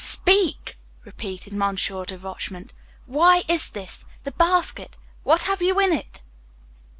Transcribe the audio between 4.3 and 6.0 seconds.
basket what have you in